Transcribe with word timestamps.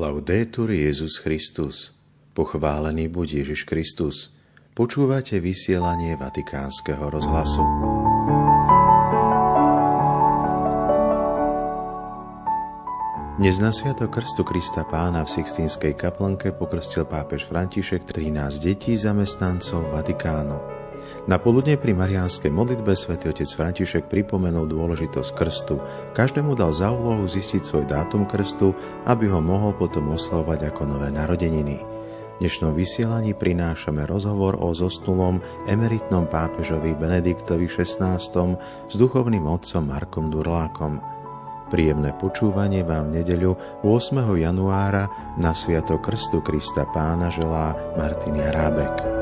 Laudetur 0.00 0.72
Jezus 0.72 1.20
Christus. 1.20 1.92
Pochválený 2.32 3.12
buď 3.12 3.44
Ježiš 3.44 3.68
Kristus. 3.68 4.32
Počúvate 4.72 5.36
vysielanie 5.44 6.16
Vatikánskeho 6.16 7.12
rozhlasu. 7.12 7.60
Dnes 13.36 13.60
na 13.60 13.68
Sviato 13.68 14.08
Krstu 14.08 14.40
Krista 14.40 14.88
Pána 14.88 15.20
v 15.28 15.36
Sixtínskej 15.36 15.92
kaplnke 15.92 16.56
pokrstil 16.56 17.04
pápež 17.04 17.44
František 17.52 18.08
13 18.08 18.56
detí 18.56 18.96
zamestnancov 18.96 19.84
Vatikánu. 19.92 20.56
Na 21.28 21.36
poludne 21.36 21.76
pri 21.76 21.92
mariánskej 21.92 22.48
modlitbe 22.48 22.96
svätý 22.96 23.28
otec 23.28 23.44
František 23.44 24.08
pripomenul 24.08 24.64
dôležitosť 24.64 25.30
krstu. 25.36 25.76
Každému 26.16 26.56
dal 26.56 26.72
za 26.72 26.88
úlohu 26.88 27.28
zistiť 27.28 27.60
svoj 27.60 27.84
dátum 27.84 28.24
krstu, 28.24 28.72
aby 29.04 29.28
ho 29.28 29.44
mohol 29.44 29.76
potom 29.76 30.16
oslovať 30.16 30.72
ako 30.72 30.96
nové 30.96 31.12
narodeniny. 31.12 31.84
V 32.40 32.48
dnešnom 32.48 32.72
vysielaní 32.72 33.36
prinášame 33.36 34.08
rozhovor 34.08 34.56
o 34.64 34.72
zosnulom 34.72 35.44
emeritnom 35.68 36.24
pápežovi 36.24 36.96
Benediktovi 36.96 37.68
XVI 37.68 38.16
s 38.88 38.94
duchovným 38.96 39.44
otcom 39.44 39.84
Markom 39.84 40.32
Durlákom. 40.32 41.04
Príjemné 41.68 42.16
počúvanie 42.16 42.80
vám 42.80 43.12
v 43.12 43.20
nedeľu 43.20 43.84
8. 43.84 44.40
januára 44.40 45.36
na 45.36 45.52
Sviato 45.52 46.00
Krstu 46.00 46.40
Krista 46.40 46.88
Pána 46.90 47.28
želá 47.28 47.76
Martin 48.00 48.40
Jarábek. 48.40 49.19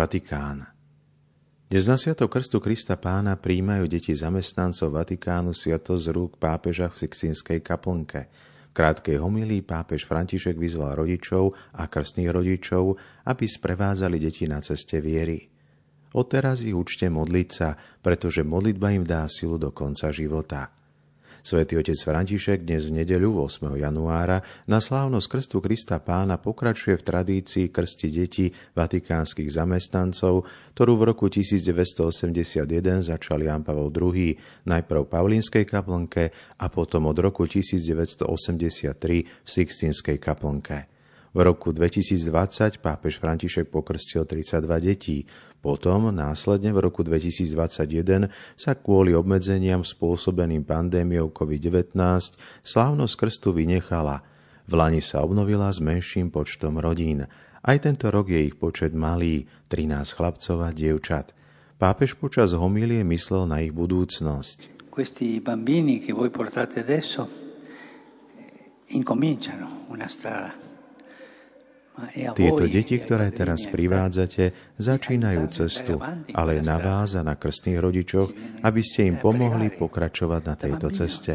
Vatikán. 0.00 0.64
Dnes 1.68 1.84
na 1.84 2.00
Sviatok 2.00 2.32
Krstu 2.32 2.56
Krista 2.56 2.96
Pána 2.96 3.36
príjmajú 3.36 3.84
deti 3.84 4.16
zamestnancov 4.16 4.96
Vatikánu 4.96 5.52
sviatosť 5.52 6.00
z 6.00 6.08
rúk 6.16 6.40
pápeža 6.40 6.88
v 6.88 7.04
Sixtinskej 7.04 7.60
kaplnke. 7.60 8.32
V 8.32 8.72
krátkej 8.72 9.20
homilii 9.20 9.60
pápež 9.60 10.08
František 10.08 10.56
vyzval 10.56 11.04
rodičov 11.04 11.52
a 11.76 11.84
krstných 11.84 12.32
rodičov, 12.32 12.96
aby 13.28 13.44
sprevázali 13.44 14.16
deti 14.16 14.48
na 14.48 14.64
ceste 14.64 15.04
viery. 15.04 15.52
Odteraz 16.16 16.64
ich 16.64 16.72
učte 16.72 17.12
modliť 17.12 17.48
sa, 17.52 17.76
pretože 18.00 18.40
modlitba 18.40 18.96
im 18.96 19.04
dá 19.04 19.28
silu 19.28 19.60
do 19.60 19.68
konca 19.68 20.08
života. 20.16 20.79
Svetý 21.40 21.80
otec 21.80 21.96
František 21.96 22.68
dnes 22.68 22.92
v 22.92 23.00
nedeľu 23.00 23.48
8. 23.48 23.72
januára 23.80 24.44
na 24.68 24.76
slávnosť 24.76 25.24
Krstu 25.24 25.64
Krista 25.64 25.96
Pána 25.96 26.36
pokračuje 26.36 27.00
v 27.00 27.06
tradícii 27.08 27.72
krsti 27.72 28.08
detí 28.12 28.52
vatikánskych 28.76 29.48
zamestnancov, 29.48 30.44
ktorú 30.76 30.92
v 31.00 31.02
roku 31.08 31.32
1981 31.32 32.68
začal 33.08 33.40
Jan 33.40 33.64
Pavel 33.64 33.88
II 33.88 34.36
najprv 34.68 35.00
v 35.00 35.08
Pavlínskej 35.08 35.64
kaplnke 35.64 36.28
a 36.60 36.66
potom 36.68 37.08
od 37.08 37.16
roku 37.16 37.48
1983 37.48 39.00
v 39.24 39.48
Sixtinskej 39.48 40.20
kaplnke. 40.20 40.99
V 41.30 41.38
roku 41.46 41.70
2020 41.70 42.82
pápež 42.82 43.22
František 43.22 43.70
pokrstil 43.70 44.26
32 44.26 44.66
detí, 44.82 45.30
potom, 45.62 46.10
následne 46.10 46.74
v 46.74 46.82
roku 46.82 47.06
2021, 47.06 48.34
sa 48.58 48.72
kvôli 48.74 49.14
obmedzeniam 49.14 49.86
spôsobeným 49.86 50.66
pandémiou 50.66 51.30
COVID-19 51.30 51.94
slávnosť 52.66 53.14
krstu 53.14 53.54
vynechala. 53.54 54.26
V 54.66 54.72
Lani 54.74 54.98
sa 54.98 55.22
obnovila 55.22 55.70
s 55.70 55.78
menším 55.78 56.34
počtom 56.34 56.82
rodín. 56.82 57.30
Aj 57.62 57.76
tento 57.78 58.10
rok 58.10 58.26
je 58.26 58.50
ich 58.50 58.58
počet 58.58 58.90
malý, 58.90 59.46
13 59.70 60.16
chlapcov 60.16 60.56
a 60.66 60.74
dievčat. 60.74 61.30
Pápež 61.78 62.18
počas 62.18 62.56
homílie 62.56 63.06
myslel 63.06 63.46
na 63.46 63.62
ich 63.62 63.70
budúcnosť. 63.70 64.90
Questi 64.90 65.38
bambini 65.38 66.02
che 66.02 66.10
voi 66.10 66.34
portate 66.34 66.82
adesso 66.82 67.28
incominciano 68.90 69.86
una 69.86 70.10
strada 70.10 70.69
tieto 72.36 72.64
deti, 72.70 72.96
ktoré 72.96 73.28
teraz 73.34 73.66
privádzate, 73.68 74.76
začínajú 74.78 75.42
cestu, 75.52 75.98
ale 76.32 76.62
na 76.62 76.78
vás 76.80 77.18
a 77.18 77.22
na 77.26 77.36
krstných 77.36 77.82
rodičoch, 77.82 78.28
aby 78.64 78.80
ste 78.80 79.10
im 79.10 79.18
pomohli 79.18 79.74
pokračovať 79.74 80.42
na 80.46 80.54
tejto 80.56 80.88
ceste. 80.94 81.34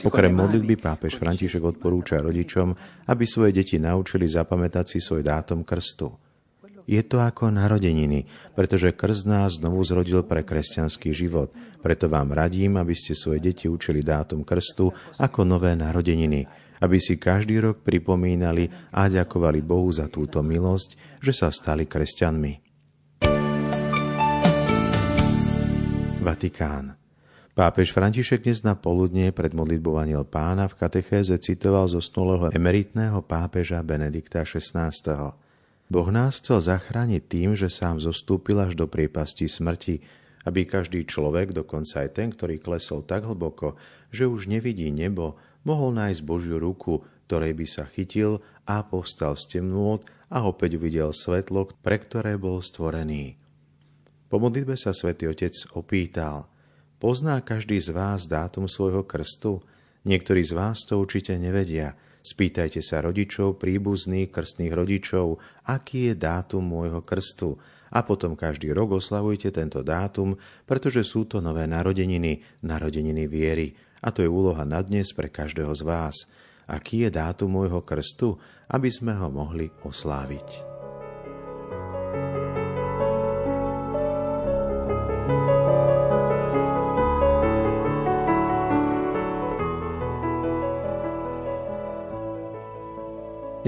Okrem 0.00 0.32
modlitby 0.34 0.74
pápež 0.80 1.12
František 1.20 1.62
odporúča 1.62 2.18
rodičom, 2.18 2.74
aby 3.06 3.24
svoje 3.28 3.54
deti 3.54 3.78
naučili 3.78 4.26
zapamätať 4.26 4.84
si 4.96 4.98
svoj 4.98 5.22
dátum 5.22 5.62
krstu. 5.62 6.29
Je 6.88 7.00
to 7.04 7.20
ako 7.20 7.52
narodeniny, 7.52 8.28
pretože 8.54 8.96
krst 8.96 9.24
nás 9.28 9.58
znovu 9.58 9.80
zrodil 9.84 10.24
pre 10.24 10.44
kresťanský 10.44 11.12
život. 11.12 11.52
Preto 11.80 12.08
vám 12.08 12.32
radím, 12.32 12.76
aby 12.76 12.92
ste 12.92 13.16
svoje 13.16 13.40
deti 13.40 13.66
učili 13.68 14.04
dátum 14.04 14.44
krstu 14.44 14.92
ako 15.16 15.44
nové 15.44 15.72
narodeniny, 15.76 16.44
aby 16.80 16.96
si 16.96 17.20
každý 17.20 17.60
rok 17.60 17.84
pripomínali 17.84 18.68
a 18.92 19.08
ďakovali 19.08 19.60
Bohu 19.60 19.88
za 19.92 20.08
túto 20.08 20.40
milosť, 20.40 21.20
že 21.20 21.32
sa 21.32 21.48
stali 21.52 21.84
kresťanmi. 21.84 22.52
Vatikán. 26.20 27.00
Pápež 27.50 27.90
František 27.96 28.46
dnes 28.46 28.62
na 28.62 28.78
poludne 28.78 29.32
pred 29.34 29.56
modlitbou 29.56 29.98
Aniel 29.98 30.22
pána 30.28 30.68
v 30.70 30.78
katechéze 30.80 31.34
citoval 31.42 31.88
zosnulého 31.90 32.52
emeritného 32.54 33.24
pápeža 33.24 33.82
Benedikta 33.82 34.46
XVI. 34.46 34.92
Boh 35.90 36.06
nás 36.14 36.38
chcel 36.38 36.62
zachrániť 36.62 37.22
tým, 37.26 37.50
že 37.58 37.66
sám 37.66 37.98
zostúpil 37.98 38.62
až 38.62 38.78
do 38.78 38.86
priepasti 38.86 39.50
smrti, 39.50 39.98
aby 40.46 40.62
každý 40.64 41.02
človek, 41.02 41.50
dokonca 41.50 42.06
aj 42.06 42.08
ten, 42.14 42.30
ktorý 42.30 42.62
klesol 42.62 43.02
tak 43.02 43.26
hlboko, 43.26 43.74
že 44.14 44.30
už 44.30 44.46
nevidí 44.46 44.88
nebo, 44.94 45.36
mohol 45.66 45.92
nájsť 45.98 46.22
Božiu 46.22 46.62
ruku, 46.62 47.02
ktorej 47.26 47.58
by 47.58 47.66
sa 47.66 47.84
chytil 47.90 48.38
a 48.64 48.86
povstal 48.86 49.34
z 49.34 49.58
temnôt 49.58 50.06
a 50.30 50.46
opäť 50.46 50.78
videl 50.78 51.10
svetlo, 51.10 51.74
pre 51.82 51.98
ktoré 51.98 52.38
bol 52.38 52.62
stvorený. 52.62 53.36
Po 54.30 54.38
modlitbe 54.38 54.78
sa 54.78 54.94
svätý 54.94 55.26
Otec 55.26 55.52
opýtal, 55.74 56.46
pozná 57.02 57.42
každý 57.42 57.82
z 57.82 57.90
vás 57.90 58.30
dátum 58.30 58.70
svojho 58.70 59.02
krstu? 59.02 59.58
Niektorí 60.06 60.46
z 60.46 60.54
vás 60.54 60.86
to 60.86 61.02
určite 61.02 61.34
nevedia. 61.34 61.98
Spýtajte 62.20 62.84
sa 62.84 63.00
rodičov, 63.00 63.56
príbuzných, 63.56 64.28
krstných 64.28 64.76
rodičov, 64.76 65.40
aký 65.64 66.12
je 66.12 66.14
dátum 66.20 66.60
môjho 66.60 67.00
krstu 67.00 67.56
a 67.90 68.06
potom 68.06 68.38
každý 68.38 68.70
rok 68.70 69.00
oslavujte 69.00 69.50
tento 69.50 69.82
dátum, 69.82 70.38
pretože 70.68 71.02
sú 71.02 71.26
to 71.26 71.42
nové 71.42 71.66
narodeniny, 71.66 72.62
narodeniny 72.62 73.24
viery, 73.26 73.74
a 74.00 74.08
to 74.14 74.24
je 74.24 74.30
úloha 74.30 74.64
na 74.64 74.80
dnes 74.80 75.12
pre 75.12 75.28
každého 75.28 75.72
z 75.76 75.82
vás. 75.84 76.16
Aký 76.70 77.04
je 77.04 77.10
dátum 77.12 77.50
môjho 77.52 77.82
krstu, 77.84 78.38
aby 78.70 78.88
sme 78.88 79.12
ho 79.18 79.28
mohli 79.28 79.68
osláviť. 79.82 80.69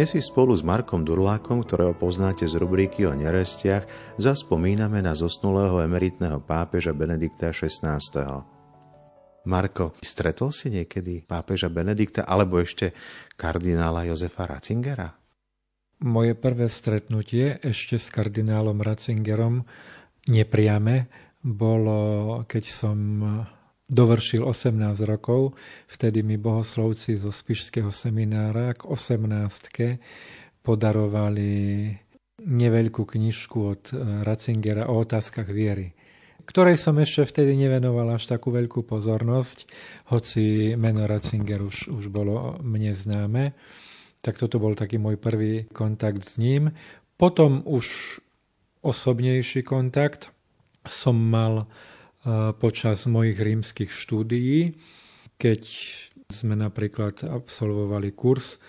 Dnes 0.03 0.19
si 0.19 0.23
spolu 0.35 0.51
s 0.51 0.67
Markom 0.67 1.07
Durlákom, 1.07 1.63
ktorého 1.63 1.95
poznáte 1.95 2.43
z 2.43 2.59
rubriky 2.59 3.07
o 3.07 3.15
nerestiach, 3.15 3.87
zaspomíname 4.19 4.99
na 4.99 5.15
zosnulého 5.15 5.79
emeritného 5.79 6.43
pápeža 6.43 6.91
Benedikta 6.91 7.55
XVI. 7.55 8.03
Marko, 9.47 9.95
stretol 10.03 10.51
si 10.51 10.75
niekedy 10.75 11.23
pápeža 11.23 11.71
Benedikta 11.71 12.27
alebo 12.27 12.59
ešte 12.59 12.99
kardinála 13.39 14.11
Jozefa 14.11 14.51
Ratzingera? 14.51 15.07
Moje 16.03 16.35
prvé 16.35 16.67
stretnutie 16.67 17.63
ešte 17.63 17.95
s 17.95 18.11
kardinálom 18.11 18.83
Ratzingerom 18.83 19.63
nepriame 20.27 21.07
bolo, 21.47 22.43
keď 22.51 22.65
som 22.67 22.99
dovršil 23.93 24.43
18 24.49 25.05
rokov. 25.05 25.53
Vtedy 25.87 26.25
mi 26.25 26.41
bohoslovci 26.41 27.21
zo 27.21 27.29
Spišského 27.29 27.93
seminára 27.93 28.73
k 28.73 28.89
18 28.89 30.65
podarovali 30.65 31.93
neveľkú 32.43 33.05
knižku 33.05 33.59
od 33.61 33.83
Ratzingera 34.25 34.89
o 34.89 35.05
otázkach 35.05 35.53
viery 35.53 35.93
ktorej 36.43 36.77
som 36.79 36.99
ešte 36.99 37.23
vtedy 37.23 37.55
nevenoval 37.55 38.19
až 38.19 38.27
takú 38.27 38.51
veľkú 38.51 38.83
pozornosť, 38.83 39.71
hoci 40.11 40.75
meno 40.75 41.07
Ratzinger 41.07 41.63
už, 41.63 41.89
už 41.91 42.11
bolo 42.11 42.59
mne 42.61 42.93
známe. 42.93 43.55
Tak 44.23 44.39
toto 44.39 44.63
bol 44.63 44.79
taký 44.79 44.99
môj 44.99 45.19
prvý 45.19 45.67
kontakt 45.71 46.27
s 46.27 46.39
ním. 46.39 46.75
Potom 47.19 47.63
už 47.67 48.19
osobnejší 48.83 49.63
kontakt 49.63 50.35
som 50.87 51.15
mal 51.15 51.71
počas 52.59 53.07
mojich 53.11 53.39
rímskych 53.39 53.91
štúdií, 53.91 54.79
keď 55.39 55.63
sme 56.31 56.55
napríklad 56.55 57.27
absolvovali 57.27 58.15
kurz 58.15 58.63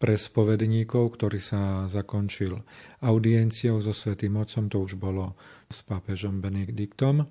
pre 0.00 0.16
spovedníkov, 0.16 1.18
ktorý 1.18 1.36
sa 1.42 1.84
zakončil 1.84 2.56
audienciou 3.04 3.82
so 3.84 3.92
Svetým 3.92 4.40
Otcom, 4.40 4.72
to 4.72 4.80
už 4.80 4.96
bolo 4.96 5.36
s 5.68 5.84
pápežom 5.84 6.40
Benediktom. 6.40 7.28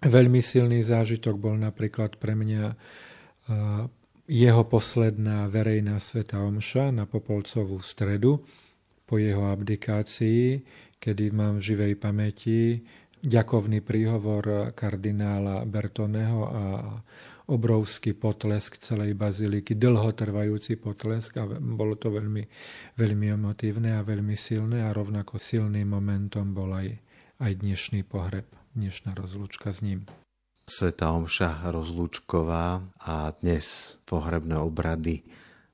Veľmi 0.00 0.40
silný 0.40 0.80
zážitok 0.80 1.36
bol 1.36 1.60
napríklad 1.60 2.16
pre 2.16 2.32
mňa 2.32 2.72
jeho 4.30 4.62
posledná 4.64 5.50
verejná 5.50 6.00
sveta 6.00 6.40
omša 6.40 6.94
na 6.94 7.04
Popolcovú 7.04 7.82
stredu 7.84 8.40
po 9.04 9.18
jeho 9.18 9.50
abdikácii, 9.50 10.62
kedy 11.02 11.34
mám 11.34 11.58
v 11.58 11.66
živej 11.74 11.94
pamäti 11.98 12.80
ďakovný 13.20 13.84
príhovor 13.84 14.72
kardinála 14.72 15.68
Bertoneho 15.68 16.40
a 16.48 16.64
obrovský 17.50 18.14
potlesk 18.14 18.78
celej 18.78 19.18
baziliky, 19.18 19.74
dlhotrvajúci 19.74 20.78
potlesk 20.78 21.42
a 21.42 21.44
bolo 21.50 21.98
to 21.98 22.14
veľmi, 22.14 22.46
veľmi 22.94 23.26
emotívne 23.34 23.98
a 23.98 24.06
veľmi 24.06 24.38
silné 24.38 24.86
a 24.86 24.94
rovnako 24.94 25.42
silným 25.42 25.90
momentom 25.90 26.54
bol 26.54 26.70
aj, 26.70 26.94
aj 27.42 27.52
dnešný 27.58 28.06
pohreb, 28.06 28.46
dnešná 28.78 29.18
rozlúčka 29.18 29.74
s 29.74 29.82
ním. 29.82 30.06
Sveta 30.70 31.10
Omša 31.10 31.66
rozlúčková 31.74 32.78
a 33.02 33.34
dnes 33.42 33.98
pohrebné 34.06 34.54
obrady. 34.54 35.26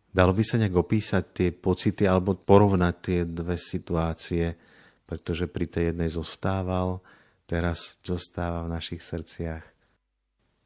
Dalo 0.09 0.33
by 0.33 0.41
sa 0.41 0.57
nejak 0.57 0.73
opísať 0.73 1.25
tie 1.37 1.49
pocity 1.53 2.09
alebo 2.09 2.33
porovnať 2.33 2.95
tie 3.05 3.21
dve 3.29 3.61
situácie, 3.61 4.57
pretože 5.05 5.45
pri 5.45 5.69
tej 5.69 5.93
jednej 5.93 6.09
zostával, 6.09 7.05
teraz 7.47 7.99
zostáva 8.03 8.67
v 8.67 8.73
našich 8.75 9.03
srdciach. 9.03 9.65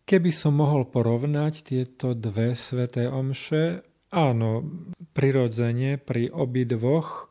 Keby 0.08 0.30
som 0.34 0.58
mohol 0.58 0.90
porovnať 0.90 1.62
tieto 1.62 2.18
dve 2.18 2.58
sveté 2.58 3.06
omše, 3.06 3.86
áno, 4.10 4.66
prirodzene 5.14 6.02
pri 6.02 6.34
obidvoch 6.34 7.30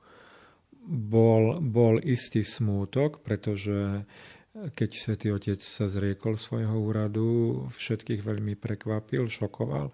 bol, 0.89 1.59
bol 1.59 1.99
istý 1.99 2.47
smútok, 2.47 3.19
pretože 3.19 4.07
keď 4.53 4.89
svätý 4.95 5.27
Otec 5.29 5.61
sa 5.61 5.85
zriekol 5.85 6.39
svojho 6.39 6.73
úradu, 6.79 7.27
všetkých 7.75 8.25
veľmi 8.25 8.57
prekvapil, 8.57 9.29
šokoval. 9.29 9.93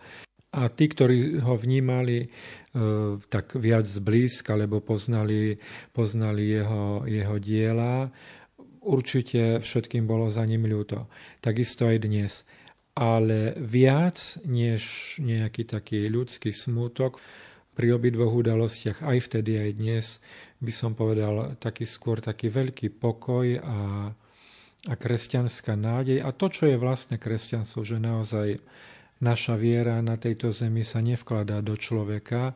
A 0.56 0.72
tí, 0.72 0.88
ktorí 0.88 1.44
ho 1.44 1.60
vnímali 1.60 2.24
e, 2.24 2.28
tak 3.28 3.60
viac 3.60 3.84
zblízka, 3.84 4.56
lebo 4.56 4.80
poznali, 4.80 5.60
poznali 5.92 6.56
jeho, 6.56 7.04
jeho 7.04 7.36
diela, 7.44 8.08
určite 8.86 9.60
všetkým 9.60 10.06
bolo 10.06 10.30
za 10.30 10.46
ním 10.46 10.70
ľúto. 10.70 11.10
Takisto 11.42 11.90
aj 11.90 11.98
dnes 12.06 12.46
ale 12.96 13.60
viac 13.60 14.40
než 14.48 15.16
nejaký 15.20 15.68
taký 15.68 16.08
ľudský 16.08 16.56
smútok 16.56 17.20
pri 17.76 17.92
obidvoch 17.92 18.32
udalostiach, 18.32 19.04
aj 19.04 19.20
vtedy, 19.28 19.60
aj 19.60 19.72
dnes, 19.76 20.06
by 20.64 20.72
som 20.72 20.96
povedal 20.96 21.60
taký 21.60 21.84
skôr 21.84 22.24
taký 22.24 22.48
veľký 22.48 22.96
pokoj 22.96 23.60
a, 23.60 23.80
a 24.88 24.94
kresťanská 24.96 25.76
nádej. 25.76 26.24
A 26.24 26.32
to, 26.32 26.48
čo 26.48 26.72
je 26.72 26.80
vlastne 26.80 27.20
kresťanstvo, 27.20 27.84
že 27.84 28.00
naozaj 28.00 28.64
naša 29.20 29.60
viera 29.60 30.00
na 30.00 30.16
tejto 30.16 30.56
zemi 30.56 30.88
sa 30.88 31.04
nevkladá 31.04 31.60
do 31.60 31.76
človeka, 31.76 32.56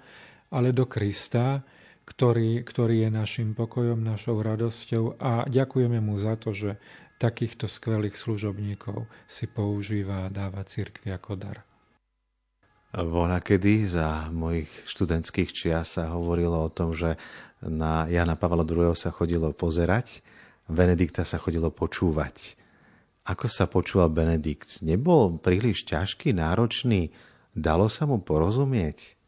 ale 0.56 0.72
do 0.72 0.88
Krista, 0.88 1.68
ktorý, 2.10 2.66
ktorý 2.66 3.06
je 3.06 3.10
našim 3.14 3.54
pokojom, 3.54 4.02
našou 4.02 4.42
radosťou 4.42 5.22
a 5.22 5.46
ďakujeme 5.46 6.02
mu 6.02 6.18
za 6.18 6.34
to, 6.42 6.58
že 6.58 6.82
takýchto 7.22 7.70
skvelých 7.70 8.18
služobníkov 8.18 9.06
si 9.30 9.46
používa 9.46 10.26
a 10.26 10.34
dáva 10.34 10.66
cirkvi 10.66 11.14
ako 11.14 11.38
dar. 11.38 11.62
Bola 12.90 13.38
kedy 13.38 13.86
za 13.86 14.34
mojich 14.34 14.72
študentských 14.90 15.54
čias 15.54 15.94
sa 15.94 16.10
hovorilo 16.10 16.58
o 16.58 16.74
tom, 16.74 16.98
že 16.98 17.22
na 17.62 18.10
Jana 18.10 18.34
Pavla 18.34 18.66
II. 18.66 18.98
sa 18.98 19.14
chodilo 19.14 19.54
pozerať, 19.54 20.26
Benedikta 20.66 21.22
sa 21.22 21.38
chodilo 21.38 21.70
počúvať. 21.70 22.58
Ako 23.30 23.46
sa 23.46 23.70
počúval 23.70 24.10
Benedikt? 24.10 24.82
Nebol 24.82 25.38
príliš 25.38 25.86
ťažký, 25.86 26.34
náročný? 26.34 27.14
Dalo 27.54 27.86
sa 27.86 28.10
mu 28.10 28.18
porozumieť? 28.18 29.19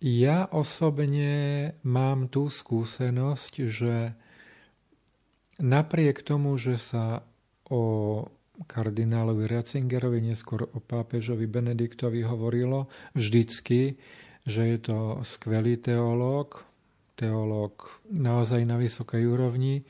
Ja 0.00 0.44
osobne 0.52 1.72
mám 1.80 2.28
tú 2.28 2.52
skúsenosť, 2.52 3.52
že 3.64 3.94
Napriek 5.56 6.20
tomu, 6.20 6.60
že 6.60 6.76
sa 6.76 7.24
o 7.72 7.82
kardinálovi 8.68 9.48
Ratzingerovi, 9.48 10.20
neskôr 10.20 10.68
o 10.68 10.78
pápežovi 10.80 11.48
Benediktovi 11.48 12.24
hovorilo 12.28 12.92
vždycky, 13.16 13.96
že 14.44 14.62
je 14.76 14.78
to 14.80 14.98
skvelý 15.24 15.80
teológ, 15.80 16.64
teológ 17.16 17.88
naozaj 18.12 18.68
na 18.68 18.76
vysokej 18.76 19.24
úrovni. 19.24 19.88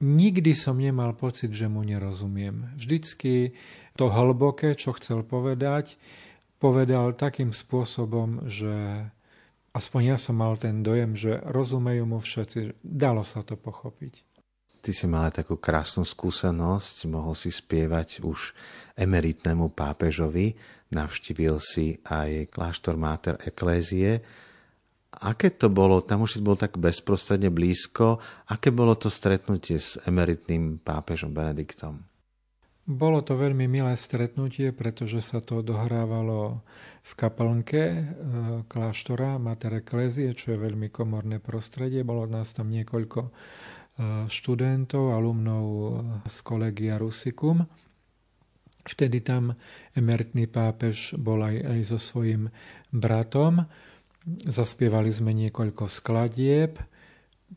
Nikdy 0.00 0.52
som 0.52 0.76
nemal 0.76 1.16
pocit, 1.16 1.52
že 1.52 1.68
mu 1.68 1.80
nerozumiem. 1.80 2.76
Vždycky 2.76 3.56
to 3.96 4.08
hlboké, 4.08 4.76
čo 4.76 4.96
chcel 4.96 5.24
povedať, 5.24 5.96
povedal 6.60 7.16
takým 7.16 7.56
spôsobom, 7.56 8.48
že 8.48 9.08
aspoň 9.74 10.14
ja 10.14 10.16
som 10.18 10.38
mal 10.38 10.58
ten 10.58 10.82
dojem, 10.82 11.14
že 11.14 11.38
rozumejú 11.46 12.04
mu 12.06 12.18
všetci. 12.18 12.82
Dalo 12.82 13.22
sa 13.22 13.46
to 13.46 13.54
pochopiť. 13.54 14.26
Ty 14.80 14.90
si 14.96 15.04
mal 15.04 15.28
takú 15.28 15.60
krásnu 15.60 16.08
skúsenosť, 16.08 17.04
mohol 17.12 17.36
si 17.36 17.52
spievať 17.52 18.24
už 18.24 18.56
emeritnému 18.96 19.76
pápežovi, 19.76 20.56
navštívil 20.88 21.60
si 21.60 22.00
aj 22.08 22.48
kláštor 22.48 22.96
Mater 22.96 23.36
Eklézie. 23.44 24.24
Aké 25.20 25.52
to 25.52 25.68
bolo, 25.68 26.00
tam 26.00 26.24
už 26.24 26.38
si 26.38 26.40
bol 26.40 26.56
tak 26.56 26.80
bezprostredne 26.80 27.52
blízko, 27.52 28.24
aké 28.48 28.72
bolo 28.72 28.96
to 28.96 29.12
stretnutie 29.12 29.76
s 29.76 30.00
emeritným 30.08 30.80
pápežom 30.80 31.28
Benediktom? 31.28 32.09
Bolo 32.86 33.22
to 33.22 33.36
veľmi 33.38 33.68
milé 33.70 33.94
stretnutie, 33.94 34.72
pretože 34.74 35.20
sa 35.22 35.38
to 35.38 35.62
dohrávalo 35.62 36.64
v 37.00 37.12
kaplnke 37.16 37.82
e, 37.82 38.02
kláštora 38.66 39.36
Mater 39.36 39.80
Eklézie, 39.80 40.32
čo 40.34 40.56
je 40.56 40.64
veľmi 40.64 40.88
komorné 40.90 41.38
prostredie. 41.38 42.02
Bolo 42.02 42.26
nás 42.26 42.50
tam 42.52 42.72
niekoľko 42.72 43.30
študentov, 44.28 45.12
alumnov 45.12 45.64
z 46.24 46.36
kolegia 46.40 46.96
Rusicum. 46.96 47.64
Vtedy 48.80 49.20
tam 49.20 49.52
emeritný 49.92 50.48
pápež 50.48 51.20
bol 51.20 51.44
aj, 51.44 51.56
aj 51.60 51.80
so 51.84 51.98
svojím 52.00 52.48
bratom. 52.88 53.68
Zaspievali 54.48 55.12
sme 55.12 55.36
niekoľko 55.36 55.84
skladieb. 55.84 56.80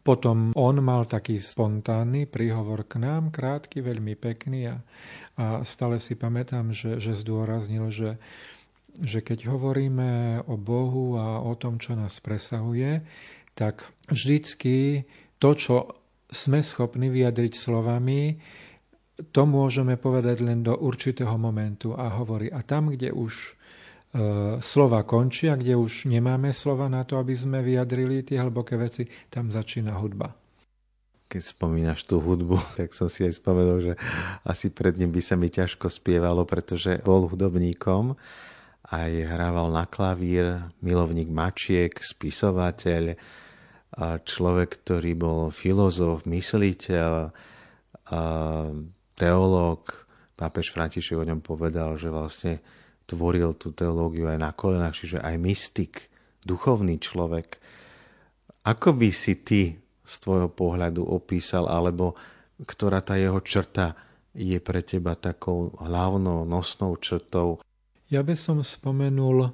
Potom 0.01 0.49
on 0.57 0.81
mal 0.81 1.05
taký 1.05 1.37
spontánny 1.37 2.25
príhovor 2.25 2.89
k 2.89 2.97
nám, 2.97 3.29
krátky, 3.29 3.85
veľmi 3.85 4.17
pekný 4.17 4.73
a, 4.73 4.81
a 5.37 5.61
stále 5.61 6.01
si 6.01 6.17
pamätám, 6.17 6.73
že, 6.73 6.97
že 6.97 7.13
zdôraznil, 7.13 7.93
že, 7.93 8.17
že 8.97 9.21
keď 9.21 9.53
hovoríme 9.53 10.41
o 10.49 10.57
Bohu 10.57 11.21
a 11.21 11.45
o 11.45 11.53
tom, 11.53 11.77
čo 11.77 11.93
nás 11.93 12.17
presahuje, 12.17 13.05
tak 13.53 13.85
vždycky 14.09 15.05
to, 15.37 15.49
čo 15.53 15.75
sme 16.33 16.65
schopní 16.65 17.13
vyjadriť 17.13 17.53
slovami, 17.53 18.41
to 19.29 19.45
môžeme 19.45 19.93
povedať 19.93 20.41
len 20.41 20.65
do 20.65 20.73
určitého 20.73 21.37
momentu 21.37 21.93
a 21.93 22.09
hovorí, 22.17 22.49
a 22.49 22.65
tam, 22.65 22.89
kde 22.89 23.13
už 23.13 23.53
slova 24.61 25.01
končia, 25.01 25.57
kde 25.57 25.73
už 25.73 26.05
nemáme 26.05 26.53
slova 26.53 26.85
na 26.85 27.01
to, 27.01 27.17
aby 27.17 27.33
sme 27.33 27.65
vyjadrili 27.65 28.21
tie 28.21 28.37
hlboké 28.37 28.77
veci, 28.77 29.09
tam 29.33 29.49
začína 29.49 29.97
hudba. 29.97 30.29
Keď 31.33 31.41
spomínaš 31.41 32.05
tú 32.05 32.21
hudbu, 32.21 32.61
tak 32.77 32.93
som 32.93 33.09
si 33.09 33.25
aj 33.25 33.41
spomenul, 33.41 33.79
že 33.81 33.93
asi 34.45 34.69
pred 34.69 34.93
ním 35.01 35.09
by 35.09 35.21
sa 35.21 35.33
mi 35.33 35.49
ťažko 35.49 35.89
spievalo, 35.89 36.45
pretože 36.45 37.01
bol 37.01 37.25
hudobníkom, 37.25 38.13
aj 38.93 39.11
hrával 39.25 39.73
na 39.73 39.89
klavír, 39.89 40.69
milovník 40.85 41.33
mačiek, 41.33 41.89
spisovateľ, 41.97 43.17
človek, 44.21 44.69
ktorý 44.85 45.11
bol 45.17 45.39
filozof, 45.49 46.29
mysliteľ, 46.29 47.33
teológ. 49.17 49.81
Pápež 50.33 50.73
František 50.73 51.17
o 51.17 51.25
ňom 51.25 51.41
povedal, 51.45 51.97
že 51.97 52.09
vlastne 52.09 52.61
tvoril 53.07 53.55
tú 53.55 53.75
teológiu 53.75 54.31
aj 54.31 54.39
na 54.39 54.51
kolenách, 54.55 54.95
čiže 55.03 55.17
aj 55.19 55.35
mystik, 55.41 56.07
duchovný 56.43 56.99
človek. 56.99 57.59
Ako 58.63 58.95
by 58.95 59.09
si 59.11 59.39
ty 59.43 59.75
z 60.03 60.13
tvojho 60.23 60.51
pohľadu 60.51 61.03
opísal, 61.03 61.67
alebo 61.67 62.15
ktorá 62.63 63.03
tá 63.03 63.19
jeho 63.19 63.39
črta 63.43 63.95
je 64.33 64.57
pre 64.59 64.81
teba 64.81 65.13
takou 65.15 65.75
hlavnou 65.79 66.47
nosnou 66.47 66.95
črtou? 66.99 67.59
Ja 68.07 68.23
by 68.23 68.35
som 68.35 68.63
spomenul 68.63 69.51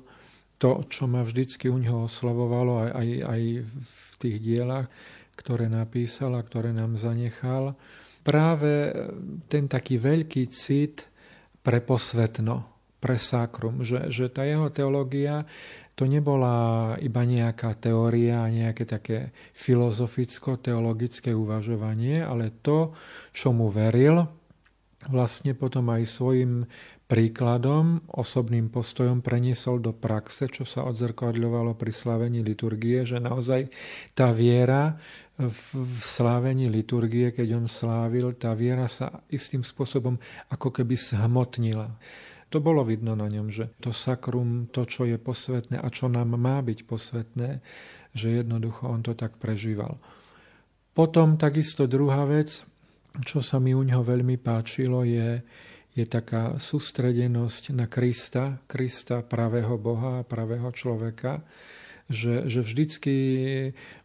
to, 0.60 0.84
čo 0.92 1.08
ma 1.08 1.24
vždycky 1.24 1.72
u 1.72 1.78
neho 1.80 2.06
oslavovalo 2.06 2.86
aj, 2.86 2.90
aj, 2.92 3.10
aj 3.24 3.42
v 3.64 4.12
tých 4.20 4.38
dielach, 4.44 4.88
ktoré 5.40 5.72
napísal 5.72 6.36
a 6.36 6.44
ktoré 6.44 6.76
nám 6.76 7.00
zanechal. 7.00 7.80
Práve 8.20 8.92
ten 9.48 9.72
taký 9.72 9.96
veľký 9.96 10.52
cit 10.52 11.08
pre 11.64 11.80
posvetno, 11.80 12.79
pre 13.00 13.16
že, 13.82 14.12
že 14.12 14.28
tá 14.28 14.44
jeho 14.44 14.68
teológia, 14.68 15.48
to 16.00 16.08
nebola 16.08 16.96
iba 17.04 17.28
nejaká 17.28 17.76
teória, 17.76 18.48
nejaké 18.48 18.88
také 18.88 19.36
filozoficko-teologické 19.52 21.36
uvažovanie, 21.36 22.24
ale 22.24 22.56
to, 22.64 22.96
čo 23.36 23.52
mu 23.52 23.68
veril, 23.68 24.24
vlastne 25.12 25.52
potom 25.56 25.92
aj 25.92 26.08
svojim 26.08 26.64
príkladom, 27.10 28.06
osobným 28.16 28.70
postojom 28.70 29.26
preniesol 29.26 29.82
do 29.82 29.92
praxe, 29.92 30.46
čo 30.46 30.62
sa 30.62 30.86
odzrkadľovalo 30.86 31.74
pri 31.74 31.90
slávení 31.90 32.46
liturgie, 32.46 33.02
že 33.02 33.18
naozaj 33.18 33.68
tá 34.14 34.30
viera 34.30 34.96
v 35.40 36.00
slávení 36.00 36.70
liturgie, 36.70 37.34
keď 37.34 37.60
on 37.60 37.66
slávil, 37.66 38.38
tá 38.38 38.54
viera 38.54 38.86
sa 38.86 39.26
istým 39.32 39.66
spôsobom 39.66 40.22
ako 40.54 40.70
keby 40.70 40.94
zhmotnila. 41.00 41.92
To 42.50 42.58
bolo 42.58 42.82
vidno 42.82 43.14
na 43.14 43.30
ňom, 43.30 43.54
že 43.54 43.70
to 43.78 43.94
sakrum, 43.94 44.66
to, 44.74 44.90
čo 44.90 45.06
je 45.06 45.22
posvetné 45.22 45.78
a 45.78 45.88
čo 45.94 46.10
nám 46.10 46.34
má 46.34 46.58
byť 46.66 46.80
posvetné, 46.90 47.62
že 48.18 48.42
jednoducho 48.42 48.90
on 48.90 49.06
to 49.06 49.14
tak 49.14 49.38
prežíval. 49.38 50.02
Potom 50.98 51.38
takisto 51.38 51.86
druhá 51.86 52.26
vec, 52.26 52.66
čo 53.22 53.46
sa 53.46 53.62
mi 53.62 53.78
u 53.78 53.86
neho 53.86 54.02
veľmi 54.02 54.42
páčilo, 54.42 55.06
je, 55.06 55.46
je 55.94 56.06
taká 56.10 56.58
sústredenosť 56.58 57.78
na 57.78 57.86
Krista, 57.86 58.58
Krista 58.66 59.22
pravého 59.22 59.78
Boha 59.78 60.26
a 60.26 60.28
pravého 60.28 60.74
človeka, 60.74 61.46
že, 62.10 62.50
že 62.50 62.66
vždycky 62.66 63.16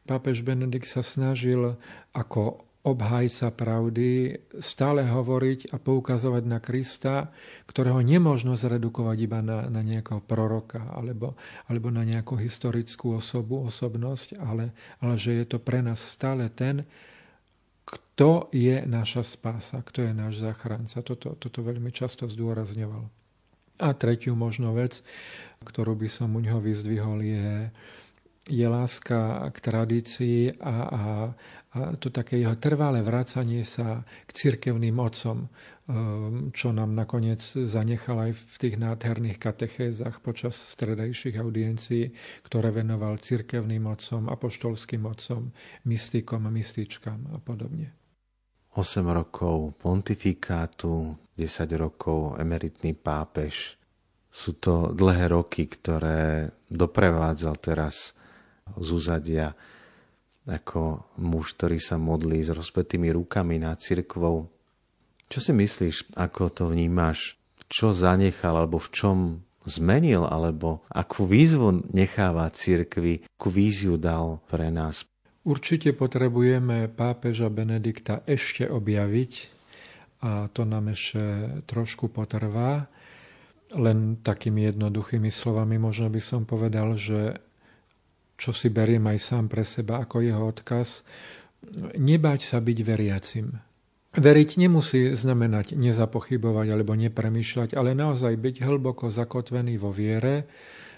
pápež 0.05 0.45
Benedikt 0.45 0.85
sa 0.85 1.01
snažil 1.01 1.81
ako 2.13 2.61
obhajca 2.85 3.49
pravdy, 3.49 4.37
stále 4.61 5.09
hovoriť 5.09 5.73
a 5.73 5.81
poukazovať 5.81 6.45
na 6.45 6.61
Krista, 6.61 7.33
ktorého 7.65 8.05
nemôžno 8.05 8.61
zredukovať 8.61 9.19
iba 9.25 9.41
na, 9.41 9.73
na 9.73 9.81
nejakého 9.81 10.21
proroka 10.21 10.85
alebo, 10.93 11.33
alebo 11.65 11.89
na 11.89 12.05
nejakú 12.05 12.37
historickú 12.37 13.17
osobu, 13.17 13.65
osobnosť, 13.65 14.37
ale, 14.37 14.77
ale 15.01 15.17
že 15.17 15.33
je 15.33 15.45
to 15.49 15.57
pre 15.57 15.81
nás 15.81 15.97
stále 15.97 16.53
ten, 16.53 16.85
kto 17.89 18.53
je 18.53 18.85
naša 18.85 19.25
spása, 19.25 19.81
kto 19.81 20.05
je 20.05 20.13
náš 20.13 20.45
záchranca. 20.45 21.01
Toto, 21.01 21.37
toto 21.41 21.59
veľmi 21.65 21.89
často 21.89 22.29
zdôrazňoval. 22.29 23.09
A 23.81 23.91
tretiu 23.97 24.37
možno 24.37 24.77
vec, 24.77 25.01
ktorú 25.65 25.97
by 25.99 26.09
som 26.13 26.37
u 26.37 26.41
neho 26.41 26.61
vyzdvihol, 26.61 27.19
je, 27.25 27.75
je 28.45 28.67
láska 28.69 29.49
k 29.53 29.57
tradícii 29.61 30.61
a, 30.61 30.77
a, 30.85 31.03
a 31.75 31.79
to 31.97 32.13
také 32.13 32.37
jeho 32.37 32.55
trvalé 32.61 33.01
vracanie 33.01 33.65
sa 33.65 34.05
k 34.29 34.31
cirkevným 34.31 35.01
otcom, 35.01 35.49
ehm, 35.49 36.53
čo 36.53 36.77
nám 36.77 36.93
nakoniec 36.93 37.41
zanechal 37.41 38.31
aj 38.31 38.33
v 38.37 38.57
tých 38.61 38.77
nádherných 38.77 39.41
katechézach 39.41 40.21
počas 40.21 40.55
stredajších 40.55 41.41
audiencií, 41.41 42.13
ktoré 42.45 42.69
venoval 42.69 43.17
cirkevným 43.17 43.89
otcom, 43.89 44.29
apoštolským 44.29 45.09
otcom, 45.09 45.49
mystikom, 45.89 46.45
mystičkám 46.45 47.33
a 47.33 47.39
podobne. 47.41 47.97
8 48.75 49.07
rokov 49.07 49.79
pontifikátu, 49.79 51.15
10 51.39 51.81
rokov 51.81 52.37
emeritný 52.43 52.93
pápež. 52.93 53.79
Sú 54.35 54.59
to 54.59 54.91
dlhé 54.91 55.31
roky, 55.31 55.71
ktoré 55.71 56.51
doprevádzal 56.67 57.55
teraz 57.63 58.19
z 58.73 58.89
úzadia 58.91 59.53
ako 60.45 61.09
muž, 61.17 61.57
ktorý 61.57 61.81
sa 61.81 61.97
modlí 61.97 62.45
s 62.45 62.53
rozpetými 62.53 63.09
rukami 63.17 63.57
nad 63.57 63.81
cirkvou. 63.81 64.49
Čo 65.33 65.39
si 65.41 65.53
myslíš, 65.57 66.13
ako 66.17 66.53
to 66.53 66.65
vnímaš? 66.69 67.41
Čo 67.73 67.97
zanechal, 67.97 68.61
alebo 68.61 68.77
v 68.77 68.93
čom 68.93 69.19
zmenil, 69.65 70.29
alebo 70.29 70.85
akú 70.93 71.25
výzvu 71.25 71.89
necháva 71.97 72.53
cirkvi, 72.53 73.25
akú 73.25 73.49
víziu 73.49 73.97
dal 73.97 74.45
pre 74.45 74.69
nás? 74.69 75.09
Určite 75.45 75.93
potrebujeme 75.97 76.89
pápeža 76.93 77.49
Benedikta 77.53 78.25
ešte 78.25 78.69
objaviť 78.69 79.33
a 80.25 80.49
to 80.49 80.65
nám 80.65 80.93
ešte 80.93 81.21
trošku 81.69 82.09
potrvá. 82.09 82.89
Len 83.75 84.21
takými 84.25 84.73
jednoduchými 84.73 85.29
slovami 85.29 85.77
možno 85.77 86.09
by 86.09 86.21
som 86.21 86.49
povedal, 86.49 86.97
že 86.97 87.41
čo 88.35 88.51
si 88.51 88.71
beriem 88.71 89.05
aj 89.07 89.19
sám 89.21 89.45
pre 89.47 89.63
seba 89.63 90.03
ako 90.03 90.23
jeho 90.23 90.43
odkaz, 90.43 91.07
nebať 91.97 92.41
sa 92.45 92.59
byť 92.61 92.79
veriacim. 92.85 93.47
Veriť 94.15 94.51
nemusí 94.63 95.11
znamenať 95.11 95.75
nezapochybovať 95.75 96.67
alebo 96.71 96.95
nepremýšľať, 96.95 97.75
ale 97.75 97.99
naozaj 97.99 98.39
byť 98.39 98.57
hlboko 98.63 99.11
zakotvený 99.11 99.75
vo 99.75 99.91
viere, 99.91 100.47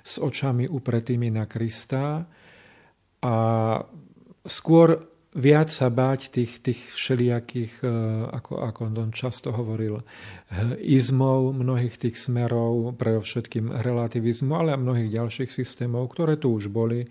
s 0.07 0.23
očami 0.23 0.71
upretými 0.71 1.35
na 1.35 1.51
Krista 1.51 2.23
a 3.25 3.35
skôr 4.47 5.16
viac 5.37 5.69
sa 5.69 5.93
báť 5.93 6.33
tých, 6.33 6.65
tých 6.65 6.81
všelijakých, 6.97 7.85
e, 7.85 7.89
ako, 8.33 8.53
ako 8.65 8.81
on 8.89 9.13
často 9.13 9.53
hovoril, 9.53 10.01
izmov, 10.81 11.53
mnohých 11.53 12.01
tých 12.01 12.17
smerov, 12.17 12.97
pre 12.97 13.21
všetkým 13.21 13.69
relativizmu, 13.69 14.57
ale 14.57 14.73
a 14.73 14.81
mnohých 14.81 15.13
ďalších 15.13 15.53
systémov, 15.53 16.09
ktoré 16.17 16.41
tu 16.41 16.57
už 16.57 16.73
boli, 16.73 17.05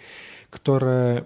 ktoré 0.50 1.22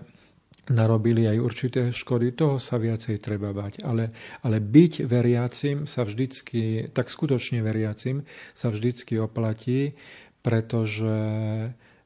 narobili 0.70 1.25
aj 1.25 1.38
určité 1.41 1.82
škody, 1.89 2.36
toho 2.36 2.62
sa 2.62 2.77
viacej 2.77 3.18
treba 3.24 3.56
bať. 3.56 3.82
Ale, 3.82 4.13
ale 4.46 4.62
byť 4.62 5.08
veriacim 5.08 5.89
sa 5.89 6.06
vždycky, 6.06 6.94
tak 6.94 7.10
skutočne 7.10 7.65
veriacim 7.65 8.27
sa 8.53 8.70
vždycky 8.70 9.18
oplatí, 9.18 9.98
pretože 10.46 11.15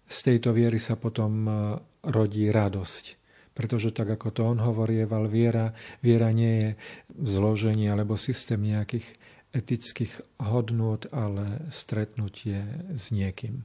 z 0.08 0.18
tejto 0.22 0.54
viery 0.54 0.78
sa 0.78 0.96
potom 0.96 1.34
e, 1.44 1.52
rodí 2.08 2.48
radosť 2.54 3.23
pretože 3.54 3.94
tak 3.94 4.10
ako 4.18 4.28
to 4.34 4.42
on 4.50 4.60
hovorieval, 4.60 5.30
viera, 5.30 5.78
viera 6.02 6.34
nie 6.34 6.54
je 6.60 6.70
zloženie 7.22 7.88
alebo 7.90 8.18
systém 8.18 8.60
nejakých 8.60 9.06
etických 9.54 10.14
hodnôt, 10.42 11.06
ale 11.14 11.70
stretnutie 11.70 12.66
s 12.98 13.14
niekým. 13.14 13.62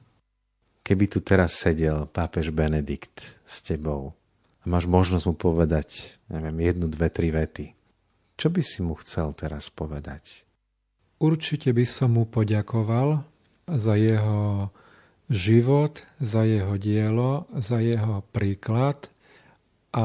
Keby 0.84 1.04
tu 1.08 1.24
teraz 1.24 1.56
sedel 1.56 2.08
pápež 2.08 2.52
Benedikt 2.52 3.40
s 3.48 3.64
tebou 3.64 4.12
a 4.60 4.64
máš 4.68 4.84
možnosť 4.84 5.24
mu 5.32 5.34
povedať, 5.36 6.20
neviem, 6.28 6.60
jednu, 6.64 6.86
dve, 6.92 7.08
tri 7.08 7.32
vety, 7.32 7.72
čo 8.36 8.52
by 8.52 8.60
si 8.60 8.84
mu 8.84 8.96
chcel 9.00 9.32
teraz 9.32 9.72
povedať? 9.72 10.44
Určite 11.18 11.74
by 11.74 11.84
som 11.88 12.14
mu 12.14 12.24
poďakoval 12.28 13.24
za 13.66 13.98
jeho 13.98 14.70
život, 15.28 16.04
za 16.22 16.46
jeho 16.46 16.76
dielo, 16.76 17.48
za 17.56 17.80
jeho 17.80 18.20
príklad– 18.28 19.08
a 19.88 20.04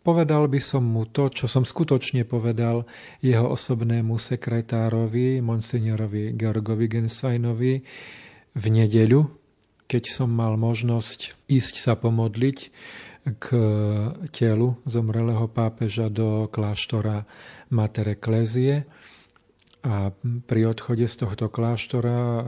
povedal 0.00 0.48
by 0.48 0.56
som 0.56 0.88
mu 0.88 1.04
to, 1.04 1.28
čo 1.28 1.44
som 1.44 1.60
skutočne 1.60 2.24
povedal 2.24 2.88
jeho 3.20 3.44
osobnému 3.52 4.16
sekretárovi, 4.16 5.44
monsignorovi 5.44 6.32
Georgovi 6.32 6.88
Gensajnovi 6.88 7.74
v 8.56 8.64
nedeľu, 8.64 9.28
keď 9.84 10.04
som 10.08 10.32
mal 10.32 10.56
možnosť 10.56 11.44
ísť 11.44 11.74
sa 11.76 11.92
pomodliť 12.00 12.58
k 13.36 13.46
telu 14.32 14.80
zomrelého 14.88 15.44
pápeža 15.52 16.08
do 16.08 16.48
kláštora 16.48 17.28
Mater 17.68 18.16
Ecclesiae. 18.16 18.88
A 19.84 20.08
pri 20.48 20.72
odchode 20.72 21.04
z 21.04 21.16
tohto 21.20 21.52
kláštora 21.52 22.16
eh, 22.16 22.44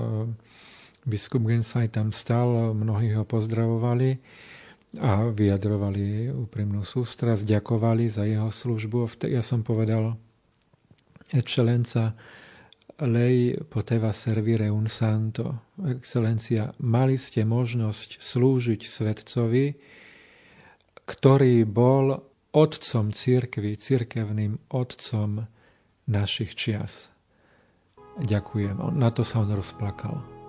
biskup 1.04 1.44
Gensaj 1.44 1.92
tam 1.92 2.08
stal, 2.16 2.72
mnohí 2.72 3.12
ho 3.12 3.28
pozdravovali 3.28 4.16
a 4.98 5.30
vyjadrovali 5.30 6.34
úprimnú 6.34 6.82
sústrasť, 6.82 7.46
ďakovali 7.46 8.10
za 8.10 8.26
jeho 8.26 8.50
službu. 8.50 9.22
Ja 9.30 9.44
som 9.46 9.62
povedal, 9.62 10.18
Excelenza, 11.30 12.18
lei 13.06 13.54
poteva 13.54 14.10
servire 14.10 14.66
un 14.66 14.90
santo. 14.90 15.70
Excelencia, 15.78 16.74
mali 16.82 17.14
ste 17.14 17.46
možnosť 17.46 18.18
slúžiť 18.18 18.82
svetcovi, 18.82 19.78
ktorý 21.06 21.62
bol 21.70 22.18
otcom 22.50 23.14
církvy, 23.14 23.78
církevným 23.78 24.74
otcom 24.74 25.46
našich 26.10 26.58
čias. 26.58 27.14
Ďakujem. 28.18 28.82
Na 28.98 29.14
to 29.14 29.22
sa 29.22 29.46
on 29.46 29.54
rozplakal. 29.54 30.39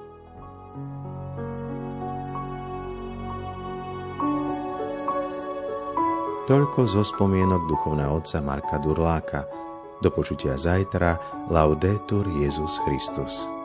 Toľko 6.50 6.89
zo 6.89 7.05
spomienok 7.05 7.69
duchovného 7.69 8.17
otca 8.17 8.41
Marka 8.41 8.81
Durláka. 8.81 9.45
Do 10.01 10.10
počutia 10.10 10.57
zajtra. 10.57 11.21
Laudetur 11.53 12.25
Jezus 12.25 12.81
Christus. 12.81 13.61